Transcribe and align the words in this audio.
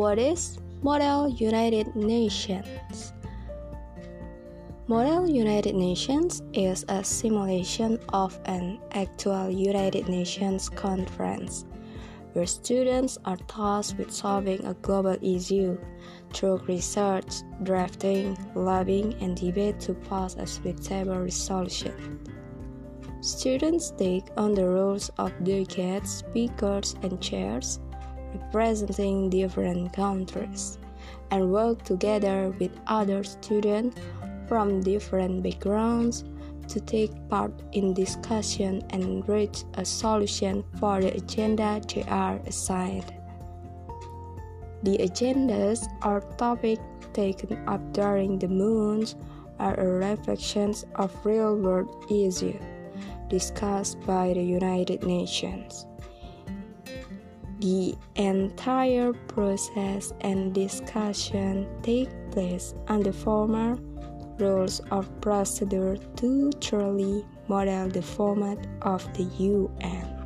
What 0.00 0.18
is 0.18 0.56
Model 0.82 1.28
United 1.28 1.94
Nations? 1.94 3.12
Model 4.86 5.28
United 5.28 5.74
Nations 5.74 6.42
is 6.54 6.86
a 6.88 7.04
simulation 7.04 7.98
of 8.08 8.40
an 8.46 8.80
actual 8.92 9.50
United 9.50 10.08
Nations 10.08 10.70
conference 10.70 11.66
where 12.32 12.46
students 12.46 13.18
are 13.26 13.36
tasked 13.46 13.98
with 13.98 14.10
solving 14.10 14.64
a 14.64 14.72
global 14.80 15.18
issue 15.20 15.76
through 16.32 16.64
research, 16.66 17.42
drafting, 17.62 18.38
lobbying, 18.54 19.12
and 19.20 19.36
debate 19.36 19.80
to 19.80 19.92
pass 19.92 20.34
a 20.36 20.46
suitable 20.46 21.20
resolution. 21.20 22.24
Students 23.20 23.90
take 23.90 24.24
on 24.38 24.54
the 24.54 24.66
roles 24.66 25.10
of 25.18 25.30
delegates, 25.44 26.24
speakers, 26.24 26.94
and 27.02 27.20
chairs 27.20 27.80
representing 28.34 29.30
different 29.30 29.92
countries 29.92 30.78
and 31.30 31.52
work 31.52 31.82
together 31.82 32.54
with 32.58 32.70
other 32.86 33.22
students 33.24 33.96
from 34.48 34.80
different 34.80 35.42
backgrounds 35.42 36.24
to 36.68 36.80
take 36.80 37.10
part 37.28 37.52
in 37.72 37.94
discussion 37.94 38.82
and 38.90 39.28
reach 39.28 39.64
a 39.74 39.84
solution 39.84 40.64
for 40.78 41.00
the 41.00 41.14
agenda 41.16 41.80
they 41.92 42.02
are 42.04 42.40
assigned. 42.46 43.12
The 44.82 44.98
agendas 44.98 45.86
or 46.04 46.20
topics 46.38 46.82
taken 47.12 47.58
up 47.68 47.80
during 47.92 48.38
the 48.38 48.48
MUNs 48.48 49.16
are 49.58 49.74
reflections 49.74 50.86
of 50.94 51.14
real-world 51.24 52.06
issues 52.10 52.56
discussed 53.28 54.00
by 54.06 54.32
the 54.32 54.42
United 54.42 55.04
Nations. 55.04 55.86
The 57.60 57.94
entire 58.16 59.12
process 59.12 60.14
and 60.22 60.54
discussion 60.54 61.68
take 61.82 62.08
place 62.30 62.74
under 62.88 63.12
formal 63.12 63.78
rules 64.38 64.80
of 64.90 65.08
procedure 65.20 65.98
to 66.16 66.50
truly 66.60 67.22
model 67.48 67.88
the 67.88 68.00
format 68.00 68.66
of 68.80 69.04
the 69.12 69.24
UN. 69.24 70.19